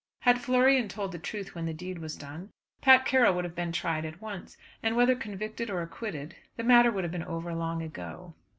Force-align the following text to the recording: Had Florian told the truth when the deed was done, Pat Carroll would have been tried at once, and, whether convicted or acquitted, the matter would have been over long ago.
Had 0.21 0.41
Florian 0.41 0.87
told 0.87 1.11
the 1.11 1.19
truth 1.19 1.53
when 1.53 1.67
the 1.67 1.75
deed 1.75 1.99
was 1.99 2.15
done, 2.15 2.49
Pat 2.81 3.05
Carroll 3.05 3.35
would 3.35 3.43
have 3.43 3.53
been 3.53 3.71
tried 3.71 4.03
at 4.03 4.19
once, 4.19 4.57
and, 4.81 4.95
whether 4.95 5.15
convicted 5.15 5.69
or 5.69 5.83
acquitted, 5.83 6.35
the 6.57 6.63
matter 6.63 6.89
would 6.91 7.03
have 7.03 7.11
been 7.13 7.21
over 7.21 7.53
long 7.53 7.83
ago. 7.83 8.33